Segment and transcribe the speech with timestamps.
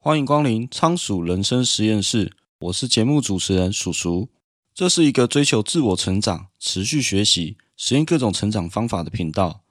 [0.00, 4.28] 欢迎光临仓鼠人生实验室，我是节目主持人鼠鼠。
[4.72, 9.64] 这是一个追求自我成长、持续学习、实验各种成长方法的频道。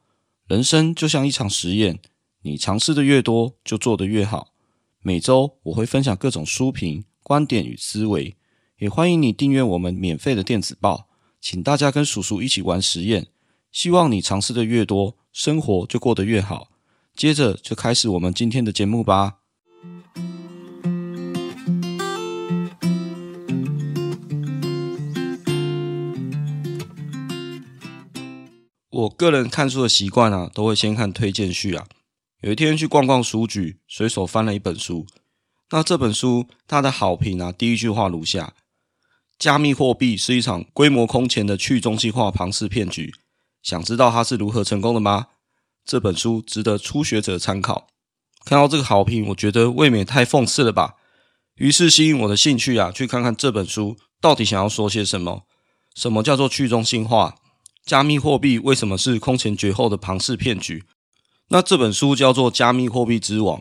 [0.46, 2.00] 人生就像一场实验，
[2.42, 4.54] 你尝试的越多，就做得越好。
[5.02, 8.36] 每周我会分享各种书评、观点与思维，
[8.80, 11.08] 也欢迎你订阅我们免费的电子报。
[11.40, 13.28] 请大家跟鼠鼠一起玩实验，
[13.72, 16.68] 希望你尝试的越多，生活就过得越好。
[17.16, 19.38] 接着就开始我们今天的节目吧。
[28.98, 31.86] 我个人看书的习惯啊，都会先看推荐序啊。
[32.42, 35.06] 有一天去逛逛书局，随手翻了一本书。
[35.70, 38.56] 那这本书它的好评啊，第一句话如下：
[39.38, 43.14] 加密货币是一场规模空前的去中心化庞氏骗局。
[43.62, 45.28] 想知道它是如何成功的吗？
[45.86, 47.90] 这本书值得初学者参考。
[48.46, 50.96] 看到这个好评，我觉得未免太讽刺了吧。
[51.58, 55.44] 于是吸引我的兴趣啊，去看看这本书到底想要说些什么。
[55.94, 57.36] 什么叫做去中心化？
[57.88, 60.84] 加密货币为什么是空前绝后的庞氏骗局？
[61.48, 63.60] 那这本书叫做《加密货币之王》，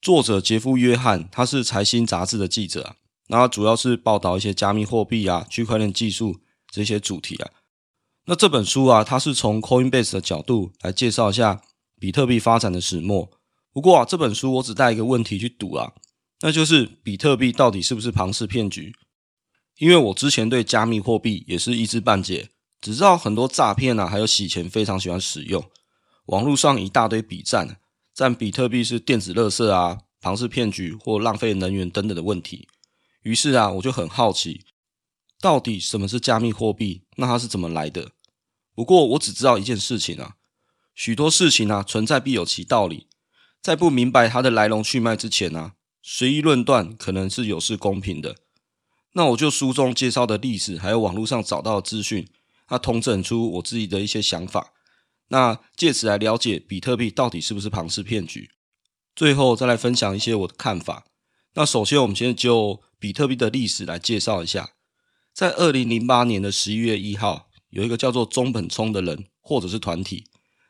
[0.00, 2.96] 作者杰夫·约翰，他是财新杂志的记者啊。
[3.26, 6.40] 那主要是报道一些加密货币啊、区块链技术
[6.72, 7.50] 这些主题啊。
[8.24, 11.60] 那这本书啊，它是从 Coinbase 的角度来介绍一下
[12.00, 13.30] 比特币发展的始末。
[13.74, 15.92] 不过啊，这本书我只带一个问题去赌啊，
[16.40, 18.94] 那就是比特币到底是不是庞氏骗局？
[19.76, 22.48] 因为我之前对加密货币也是一知半解。
[22.80, 25.64] 只知道很多诈骗啊，还有洗钱非常喜欢使用，
[26.26, 27.80] 网络上一大堆笔战，
[28.14, 32.68] 占比特币是电子垃圾啊、庞氏骗局或浪费能源等等的问题。
[33.22, 34.64] 于是啊，我就很好奇，
[35.40, 37.02] 到底什么是加密货币？
[37.16, 38.12] 那它是怎么来的？
[38.74, 40.36] 不过我只知道一件事情啊，
[40.94, 43.08] 许多事情啊存在必有其道理，
[43.60, 48.36] 在不明白它的来龙去脉之前啊，随意论断可能是有失公平的。
[49.14, 52.28] 那我就书中介绍的历史，还有网络上找到的资讯。
[52.68, 54.74] 他统整出我自己的一些想法，
[55.28, 58.50] 那借此来了解比特币到底是不是庞氏骗局，
[59.16, 61.06] 最后再来分享一些我的看法。
[61.54, 64.74] 那首先，我们先就比特币的历史来介绍一下。
[65.32, 70.26] 在二零零八年的十一月一号，有一个叫做中本聪的人或者是团体，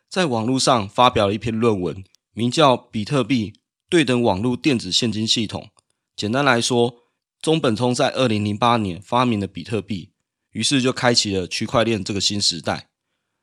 [0.09, 3.55] 在网络上发表了一篇论文，名叫《比特币
[3.89, 5.71] 对等网络电子现金系统》。
[6.15, 6.95] 简单来说，
[7.41, 10.13] 中本聪在二零零八年发明了比特币。
[10.53, 12.89] 于是就开启了区块链这个新时代。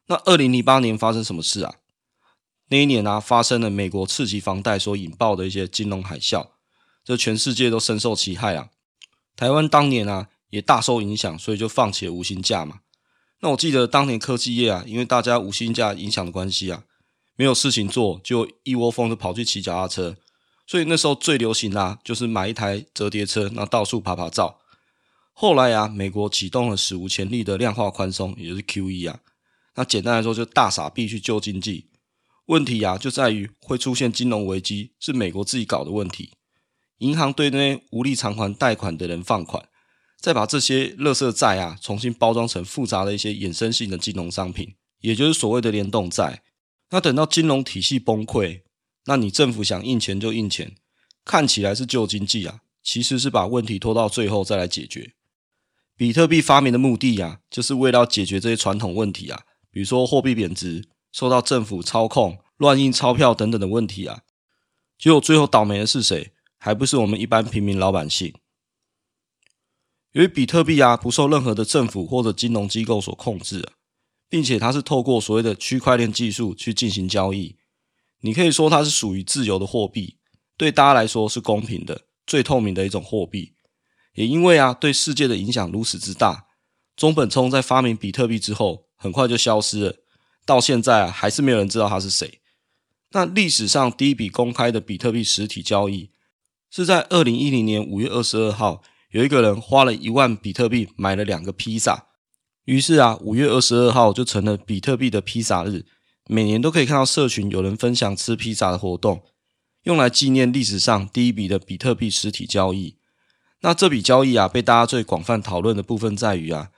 [0.07, 1.75] 那二零零八年发生什么事啊？
[2.69, 6.49] 那一年啊，发生了美国次级房贷所引爆的一些金融海啸，
[7.03, 8.69] 这全世界都深受其害啊。
[9.35, 12.79] 台湾当年啊也大受影响，所以就放弃了无薪假嘛。
[13.41, 16.83] 那我记得当年科技业啊，因为大家无薪假影响的关系啊，
[17.35, 20.15] 没有事情做，就一窝蜂的跑去骑脚踏车。
[20.65, 24.59] 所以那时候最流行啊，就是买一台折叠车，然后到处爬爬照。
[25.37, 29.19] 后来啊，美国启动了史无前例的量化宽松，也就是 QE 啊。
[29.75, 31.89] 那简单来说，就大傻逼去救经济。
[32.45, 36.31] 问题啊，就在于会出现金融危机，是美国自己搞的问题。
[36.99, 39.67] 银行对那些无力偿还贷款的人放款，
[40.21, 46.43] 再把这些垃圾债啊重新包装成复杂的一些衍生性的金融商品，也就是所谓的联动债。
[46.91, 48.61] 那等到金融体系崩溃，
[49.07, 50.75] 那你政府想印钱就印钱，
[51.25, 55.11] 看起来是救经济啊，其实是把问题拖到最后再来解决。
[55.97, 64.21] 比特币发明的目的啊，就是为了解决这些传统问题啊，比如说货币贬值、受到政府操控、乱印钞票等等的问题啊。
[64.97, 66.33] 结果最后倒霉的是谁？
[66.57, 68.33] 还不是我们一般平民老百姓。
[70.11, 73.73] 由于比特币啊，不受任何的政府或者金融机构所控制啊，
[74.29, 77.57] 并且它是透过所谓的区块链技术去进行交易，
[78.21, 80.17] 你可以说它是属于自由的货币，
[80.57, 83.54] 对大家来说是公平的、最透明的一种货币。
[84.15, 86.45] 也因为啊，对世界的影响如此之大，
[86.95, 89.95] 中本聪在发明比特币之后，很快就消失了。
[90.45, 92.39] 到现在啊，还是没有人知道他是谁。
[93.11, 96.11] 那历史上第一笔公开的比特币实体交易，
[96.71, 98.81] 是在二零一零年五月二十二号，
[99.11, 102.07] 有一个人花了一万比特币买了两个披萨。
[102.65, 105.85] 于是啊，五月二十二号就成了比特币的披萨日，
[106.27, 109.23] 每年都可以看到社群有人分享吃披萨的活动，
[109.83, 112.97] 用来纪念历史上第一笔的比特币实体交易。
[113.65, 116.69] 那这笔交易啊，被大家最广泛讨论的部分在于啊，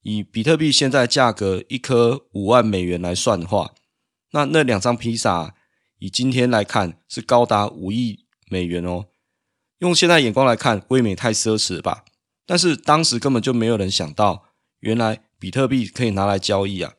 [0.00, 3.74] 以比特币现在价格一颗五万美元来算的话，
[4.32, 5.54] 那那两张披萨，
[5.98, 9.08] 以今天来看是高达五亿美元哦。
[9.80, 12.06] 用现在眼光来看，未免太奢侈了吧？
[12.46, 14.46] 但是当时根本就没有人想到，
[14.78, 16.94] 原来比特币可以拿来交易啊。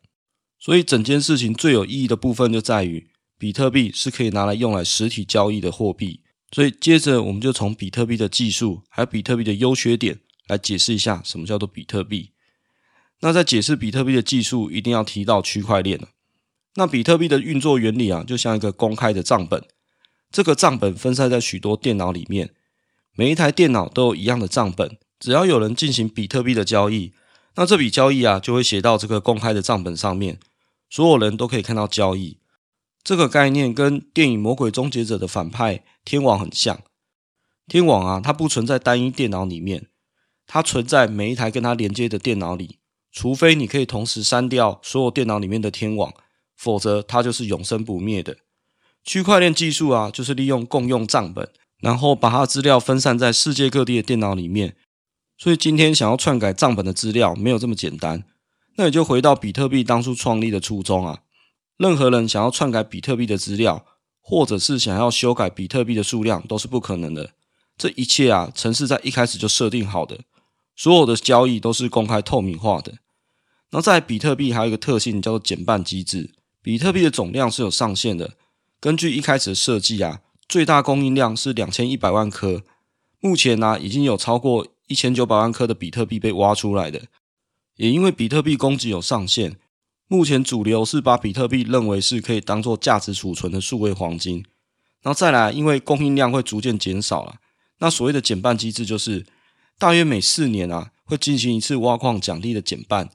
[0.60, 3.10] 所以整件事情最有意义的部分就在于，
[3.40, 6.22] 比特币是可以拿来用来实体交易的货币。
[6.52, 12.32] 所以接着我们就从比特币的技术还有比特币的优缺点来解释一下什么叫做比特币。
[13.22, 16.08] 那在解释比特币的技术，一定要提到区块链。
[16.76, 19.64] 那比特币的运作原理啊，就像一个公开的账本，
[20.32, 22.52] 这个账本分散在许多电脑里面，
[23.16, 24.98] 每一台电脑都有一样的账本。
[25.20, 27.14] 只要有人进行比特币的交易，
[27.56, 30.40] 那这笔交易啊就会写到这个公开的账本上面，
[30.90, 32.40] 所有人都可以看到交易。
[33.04, 36.82] 这个概念跟电影《魔鬼终结者》的反派天网很像。
[37.68, 39.88] 天网啊，它不存在单一电脑里面，
[40.46, 42.78] 它存在每一台跟它连接的电脑里，
[43.12, 46.14] 除非你可以同时删掉所有电脑里面的天网。
[46.56, 48.38] 否则，它就是永生不灭的。
[49.04, 51.50] 区块链技术啊，就是利用共用账本，
[51.80, 54.76] 然后把它资料分散在世界各地的电脑里面。
[55.40, 58.24] 所以，今天想要篡改账本的资料，没有这么简单。
[58.76, 61.22] 那也就回到比特币当初创立的初衷啊。
[61.82, 63.84] 任何人想要篡改比特币的资料，
[64.22, 67.32] 或者是想要修改比特币的数量，都是不可能的。
[67.76, 70.20] 这一切啊，程式在一开始就设定好的，
[70.76, 73.00] 所有的交易都是公开透明化的。
[73.72, 76.36] 那，在比特币还有一个特性叫做减半机制。
[76.62, 78.36] 比特币的总量是有上限的。
[78.80, 82.62] 根据一开始的设计啊，最大供应量是两千一百万颗。
[83.20, 87.02] 目前呢、已经有超过一千九百万颗的比特币被挖出来的。
[87.78, 89.58] 也因为比特币供给有上限，
[90.12, 94.44] 目前主流是把比特币认为是可以当做价值储存的数位黄金。
[95.02, 97.38] 然后再来，因为供应量会逐渐减少了，
[97.78, 99.26] 那所谓的减半机制就是
[99.80, 103.10] 大约每四年啊，会进行一次挖矿奖励的减半。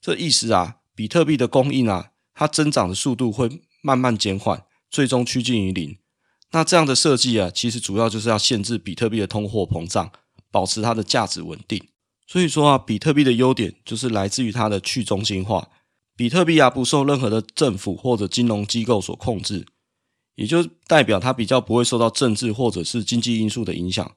[0.00, 2.10] 这意思啊，比特币的供应啊。
[2.32, 5.98] 它增长的速度会慢慢减缓，最终趋近于零。
[6.52, 10.12] 那这样的设计啊，其实主要就是要限制比特币的通货膨胀，
[10.52, 11.82] 保持它的价值稳定。
[12.24, 15.68] 所以说啊，比特币的优点就是来自于它的去中心化。
[16.16, 19.66] 比特币啊，不受任何的政府或者金融机构所控制，
[20.34, 24.12] 也就代表它比较不会受到政治或者是经济因素的影响。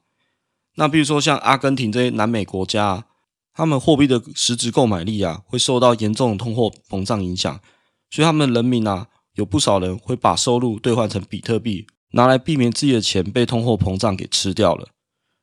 [0.76, 3.04] 那比如说像阿根廷这些南美国家，
[3.52, 7.60] 他们货币的实质购买力啊，会受到严重的通货膨胀影响。
[8.10, 14.88] 所以他们人民啊，有不少人会把收入兑换成比特币，拿来避免自己的钱被通货膨胀给吃掉了。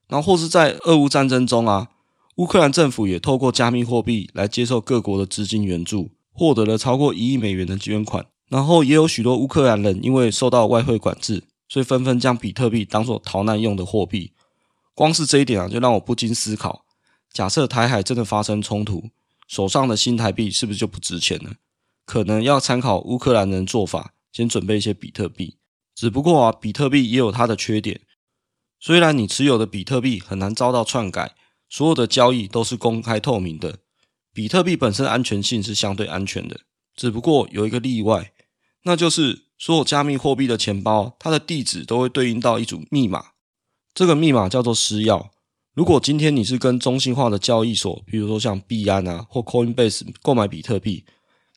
[0.08, 1.90] 然后或是在俄乌战争中啊，
[2.38, 8.28] 乌克兰政府也透过加密货币来接受各国的资金援助，获得了超过一亿美元的捐款。
[8.48, 14.32] 然后也有许多乌克兰人因为受到外汇管制，所以纷纷将比特币当作逃难用的货币。
[14.94, 16.86] 光是这一点啊，就让我不禁思考：
[17.34, 19.10] 假设台海真的发生冲突，
[19.48, 21.56] 手上的新台币是不是就不值钱了？
[22.06, 25.58] 可能要参考乌克兰人做法，先准备一些比特币。
[25.94, 28.02] 只不过啊，比特币也有它的缺点。
[28.80, 31.36] 虽然你持有的比特币很难遭到篡改，
[31.68, 33.80] 所有的交易都是公开透明的，
[34.38, 36.60] 比特币本身安全性是相对安全的。
[36.96, 38.34] 只不过有一个例外，
[38.84, 43.30] 那就是所有加密货币的钱包，它的地址都会对应到一组密码，
[43.96, 45.30] 这个密码叫做私钥。
[45.74, 51.04] 如果今天你是跟中心化的交易所，比如说像币安啊或 Coinbase 购买比特币。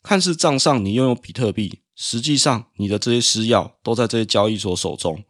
[0.03, 5.23] 看似账上你拥有比特币，实际上你的这些私钥都在这些交易所手中。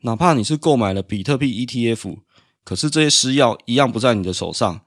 [0.00, 2.18] 哪怕你是购买了比特币 ETF，
[2.64, 4.80] 可是这些私钥一样不在你的手上。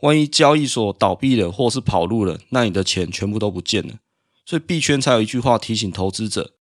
[0.00, 3.94] 万一交易所倒闭了，或是跑路了，那你的钱全部都不见了。
[4.46, 6.54] 所以币圈才有一句话提醒投资者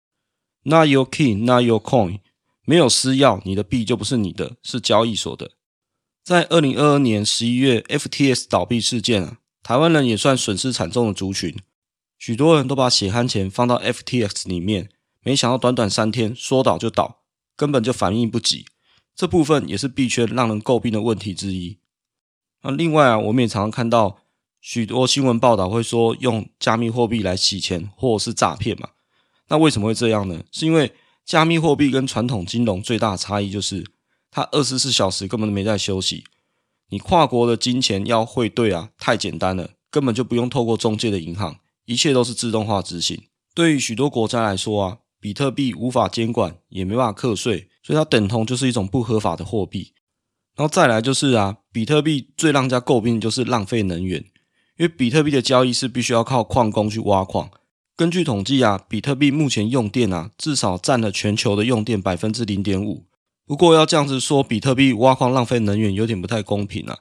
[0.62, 2.20] ：Not your key, not your coin。
[2.64, 5.52] 没有私钥，你的币就不是你的，是交易所的。
[6.24, 11.54] 在二零二二年十一月，FTX 倒闭事件啊，台湾人也算损失惨重的族群。
[12.18, 14.88] 许多人都把血汗钱放到 FTX 里面，
[15.22, 17.20] 没想到短短三天说倒就倒，
[17.54, 18.66] 根本就反应不及。
[19.14, 21.78] 这部分也是币圈让人诟病的问题之一。
[22.66, 24.18] 那另外啊，我们也常常看到
[24.60, 28.88] 许多新闻报道会说用加密货币来洗钱或者是诈骗嘛。
[29.48, 30.42] 那为什么会这样呢？
[30.50, 30.92] 是因为
[31.24, 33.86] 加密货币跟传统金融最大的差异就是
[34.30, 36.24] 它二十四小时根本没在休息。
[36.88, 41.58] 你跨国的金钱要汇兑啊，太简单了，根本就不用透过中介的银行。
[41.84, 43.22] 一切都是自动化执行。
[43.54, 49.92] 对于许多国家来说啊，比特币无法监管，也没办法课税，所以它等同就是一种不合法的货币。
[50.56, 54.18] 然后再来就是啊，比特币最让人家诟病就是浪费能源，
[54.78, 57.50] 因为比特币的交易是必须要靠矿工去挖矿。
[57.94, 63.04] 根据统计啊，比特币目前用电啊，至少占了全球的用电百分之零点五。
[63.46, 67.00] 不过要这样子说，比特币挖矿浪费能源有点不太公平啊。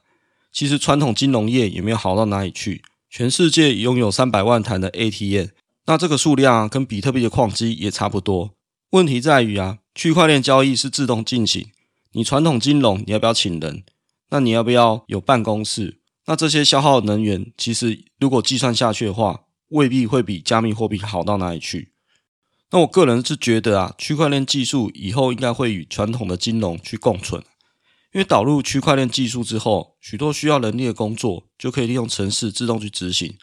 [0.52, 2.84] 其实传统金融业也没有好到哪里去。
[3.10, 5.48] 全世界拥有三百万台的 ATM，
[5.86, 8.52] 那这个数量啊，跟比特币的矿机也差不多。
[8.90, 11.66] 问题在于啊，区块链交易是自动进行，
[12.12, 13.84] 你传统金融你要不要请人？
[14.30, 16.00] 那你要不要有办公室？
[16.26, 21.92] 那这些消耗能源，其实如果计算下去的话，未必会比加密货币好到哪里去。
[22.72, 27.42] 那我个人是觉得啊，区块链技术以后应该会与传统的金融去共存，
[28.12, 33.38] 因为导入区块链技术之后，许多需要人力的工作就可以利用程式自动去执行。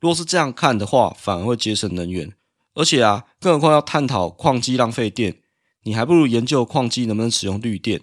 [0.00, 2.32] 如果是这样看的话，反而会节省能源。
[2.74, 5.38] 而且啊，更何况要探讨矿机浪费电，
[5.84, 8.02] 你还不如研究矿机能不能使用绿电，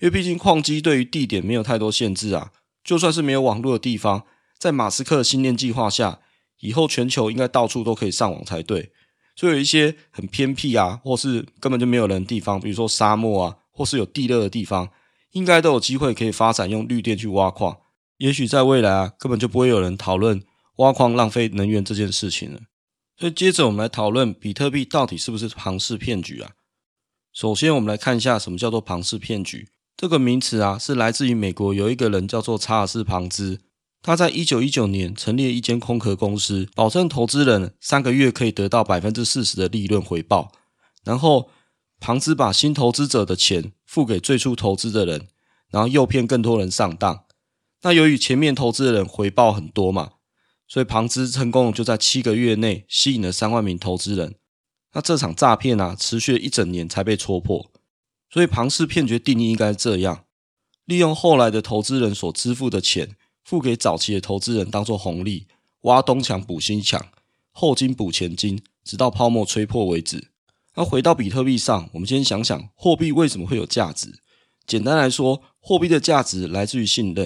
[0.00, 2.52] 因为毕竟矿机对于地点没有太多限制啊。
[2.84, 4.24] 就算是没有网络的地方，
[4.58, 6.20] 在马斯克的星链计划下，
[6.60, 8.92] 以后全球应该到处都可以上网才对。
[9.36, 14.88] 所以有一些很偏僻啊，或是根本就没有人的地方，比如说沙漠啊，或是有地热的地方，
[15.32, 17.78] 应该都有机会可以发展用绿电去挖矿。
[18.16, 20.42] 也许在未来啊，根本就不会有人讨论
[20.76, 22.60] 挖矿浪费能源这件事情了。
[23.16, 26.52] 所以接着我们来讨论比特币到底是不是庞氏骗局啊？
[27.32, 29.68] 首先我们来看一下什么叫做庞氏骗局。
[29.98, 33.58] 这个名词啊，是来自于美国有一个人叫做查尔斯·庞兹。
[34.00, 40.52] 他在一九一九年成立了一间空壳公司，保证投资人三个月可以得到百分之四十的利润回报。
[41.02, 41.50] 然后，
[41.98, 45.26] 庞兹把新投资者的钱付给最初投资的人，
[45.72, 47.24] 然后诱骗更多人上当。
[47.82, 50.12] 那由于前面投资的人回报很多嘛，
[50.68, 54.36] 所以庞兹成功就在七个月内吸引了三万名投资人。
[54.94, 57.72] 那这场诈骗啊，持续了一整年才被戳破。
[58.30, 60.24] 所以，庞氏骗局定义应该这样：
[60.84, 63.16] 利用后来的投资人所支付的钱。
[63.44, 65.46] 付给早期的投资人当做红利，
[65.84, 67.02] 挖东墙补西墙，
[67.50, 70.28] 后金补前金，直到泡沫吹破为止。
[70.74, 74.20] 那回到比特币上，我们先想想货币为什么会有价值？
[74.66, 77.24] 简单来说，货币的价值来自于信任，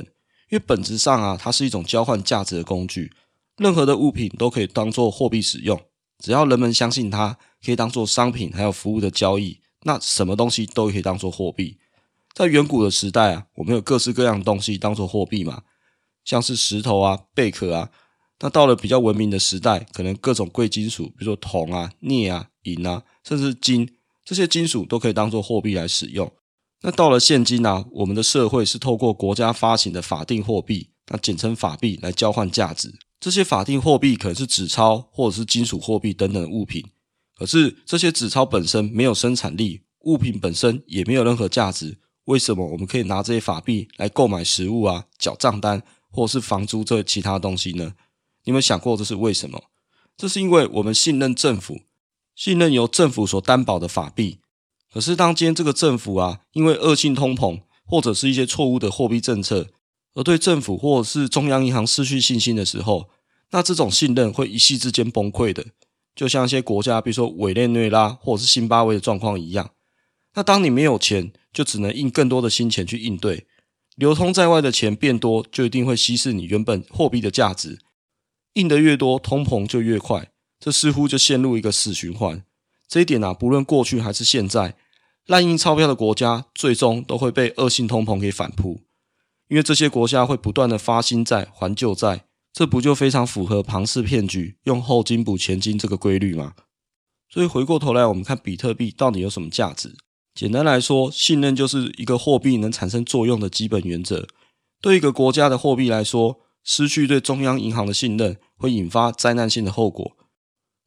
[0.51, 3.13] 因为本质上啊，它是一种交换价值的工具。
[3.57, 5.81] 任何的物品都可以当做货币使用，
[6.21, 11.79] 只要人们相信它可以当做商品还有服务的交易，那什么东西都可以当做货币。
[12.35, 15.63] 在远古的时代啊，我们有各式各样的东西当做货币嘛。
[16.25, 17.91] 像是石头啊、贝壳啊，
[18.41, 26.33] 那到了比较文明的时代，可能各种贵金属，比如说铜啊、镍啊、银啊，甚至金，这些金属都可以当做货币来使用。
[26.83, 32.95] 那到了现今啊，我们的社会是透过国家发行的法定货币，那简称法币来交换价值。
[33.21, 36.85] 这些法定货币可能是纸钞或者是金属货币等等的物品，
[37.43, 41.99] 可是这些纸钞本身没有生产力，物品本身也没有任何价值。
[42.27, 45.83] 为什么我们可以拿这些法币来购买食物啊、缴账单？
[46.09, 47.95] 或是房租这其他东西呢？
[48.45, 49.61] 你们想过这是为什么？
[50.17, 51.81] 这是因为我们信任政府，
[52.37, 54.39] 信任由政府所担保的法币。
[54.93, 59.67] 可是当今天这个政府啊，因为恶性通膨或者是一些错误的货币政策，
[60.15, 63.09] 而对政府或者是中央银行失去信心的时候，
[63.51, 65.67] 那这种信任会一夕之间崩溃的。
[66.15, 69.71] 就像一些国家，比如说委内瑞拉或者是辛巴威的状况一样。
[70.35, 73.47] 那当你没有钱，就只能印更多的新钱去应对。
[73.97, 77.79] 流通在外的钱变多，就一定会稀释你原本货币的价值。
[78.55, 82.43] 印得越多，通膨就越快，这似乎就陷入一个死循环。
[82.89, 84.75] 这一点啊，不论过去还是现在，
[85.27, 88.81] 滥印钞票的国家最终都会被恶性通膨给反扑，
[89.49, 96.55] 因为这些国家会不断的发新债还旧债，这不就非常符合庞氏骗局用后金补前金这个规律吗？
[97.29, 99.97] 所以回过头来，我们看比特币到底有什么价值？
[100.35, 104.27] 简单来说，信任就是一个货币能产生作用的基本原则。
[104.81, 110.17] 对一个国家的货币来说，失去对中央银行的信任，会引发灾难性的后果。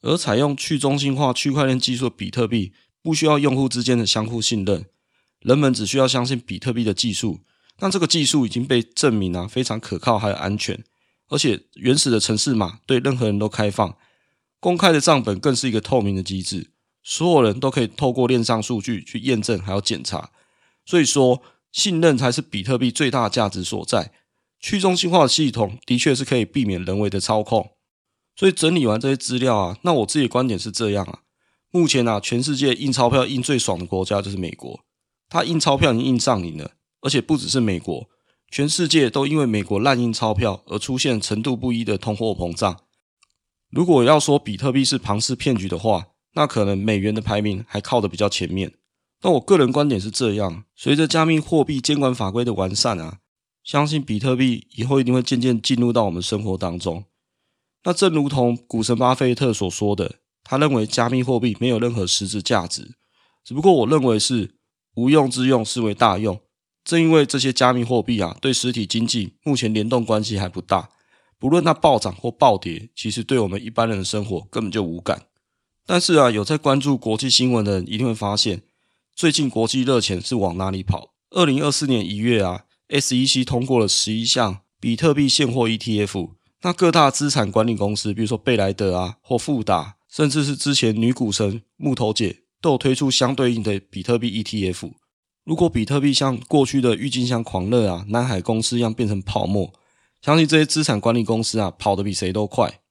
[0.01, 4.85] 而采用去中心化区块链技术的比特币，不需要用户之间的相互信任，
[5.39, 7.39] 人们只需要相信比特币的技术。
[7.79, 10.83] 那这个技术已经被证明啊，非常可靠还有安全，
[11.29, 13.97] 而且原始的城市码对任何人都开放，
[14.59, 16.71] 公开的账本更是一个透明的机制。
[17.03, 20.31] 所有人都可以透过链上数据去验证，还有检查，
[20.85, 21.41] 所以说
[21.71, 24.11] 信任才是比特币最大价值所在。
[24.59, 27.71] 去中心化的系统的确是可以避免人为的操控。
[28.35, 31.19] 所以整理完这些资料啊，那我自己的观点是这样啊。
[31.69, 34.79] 目前啊，全世界印钞票印最爽的国家就是美国，
[35.29, 38.09] 它印钞票已经印上瘾了，而且不只是美国，
[38.55, 42.83] 全世界都因为美国滥印钞票而出现程度不一的通货膨胀。
[43.69, 48.73] 如果要说比特币是庞氏骗局的话，那可能美元的排名还靠得比较前面，
[49.19, 53.17] 但我个人观点是这样：随着加密货币监管法规的完善啊，
[53.61, 57.03] 相信比特币以后一定会渐渐进入到我们生活当中。
[57.83, 62.95] 那正如同股神巴菲特所说的，他认为加密货币没有任何实质价值，
[63.43, 64.55] 只不过我认为是
[64.95, 66.39] 无用之用是为大用。
[66.85, 70.89] 正因为这些加密货币啊，对实体经济目前联动关系还不大，
[71.39, 75.23] 不论它暴涨或暴跌，其实对我们一般人的生活根本就无感。
[75.87, 78.61] 但是啊，有在关注国际新闻的人一定会发现，
[79.15, 81.13] 最近国际热钱是往哪里跑？
[81.31, 86.29] 二零二四年一月啊，SEC 通过了十一项比特币现货 ETF。
[86.61, 94.91] 那各大资产管理公司，比如说贝莱德啊或富达，甚至是之前女股神木头姐都有推出相对应的比特币 ETF。
[95.45, 99.71] 如果比特币像过去的郁金香狂热啊、南海公司一样变成泡沫，
[100.19, 102.81] 相信这些资产管理公司啊跑得比谁都快。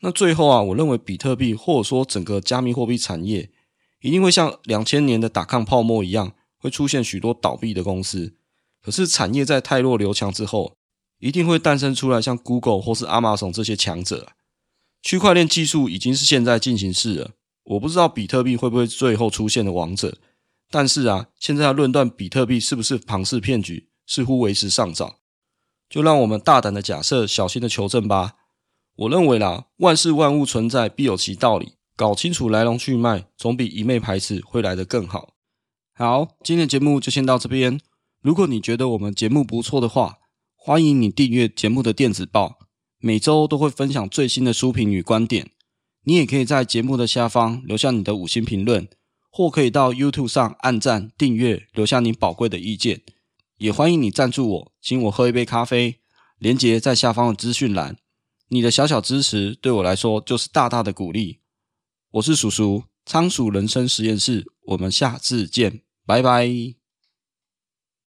[0.00, 3.48] 那最后啊，我认为比特币或者说整个加密货币产业
[4.02, 8.34] 一定会像两千年的打抗泡沫一样，会出现许多倒闭的公司。
[8.82, 10.76] 可是产业在汰弱留强之后，
[11.20, 14.28] 一定会诞生出来像 Google 或是 Amazon 这些强者。
[15.00, 17.30] 区块链技术已经是现在进行式了，
[17.64, 20.18] 我不知道比特币会不会最后出现的王者。
[20.74, 25.20] 但是啊，现在要论断比特币是不是庞氏骗局，似乎为时尚早。
[25.88, 28.34] 就让我们大胆的假设，小心的求证吧。
[28.96, 35.34] 我认为啦，万事万物存在必有其道理，搞清楚来龙去脉，总比一昧排斥会来得更好。
[35.94, 37.78] 好，今天的节目就先到这边。
[38.20, 40.18] 如果你觉得我们节目不错的话，
[40.56, 42.58] 欢迎你订阅节目的电子报，
[42.98, 45.52] 每周都会分享最新的书评与观点。
[46.02, 48.88] 你也可以在节目的下方留下你的五星评论。
[49.36, 53.02] 或可以到 YouTube 上按赞、订阅，留下你宝贵的意见。
[53.56, 55.98] 也欢迎你赞助我，请我喝一杯咖啡，
[56.38, 57.96] 连结在下方的资讯栏。
[58.50, 61.40] 你的小小支持对我来说就是大大的鼓励。
[62.12, 66.83] 我是叔叔，仓鼠人生实验室，我们下次见，拜拜。